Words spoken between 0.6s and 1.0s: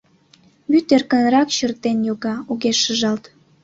Вӱд